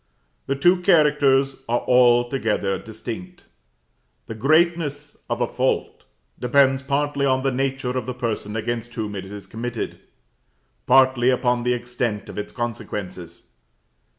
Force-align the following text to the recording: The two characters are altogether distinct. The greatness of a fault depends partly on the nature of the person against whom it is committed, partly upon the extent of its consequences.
The 0.47 0.55
two 0.55 0.81
characters 0.81 1.57
are 1.69 1.81
altogether 1.81 2.79
distinct. 2.79 3.45
The 4.25 4.33
greatness 4.33 5.15
of 5.29 5.41
a 5.41 5.45
fault 5.45 6.05
depends 6.39 6.81
partly 6.81 7.23
on 7.27 7.43
the 7.43 7.51
nature 7.51 7.95
of 7.95 8.07
the 8.07 8.15
person 8.15 8.55
against 8.55 8.95
whom 8.95 9.13
it 9.15 9.25
is 9.25 9.45
committed, 9.45 9.99
partly 10.87 11.29
upon 11.29 11.61
the 11.61 11.73
extent 11.73 12.29
of 12.29 12.39
its 12.39 12.51
consequences. 12.51 13.49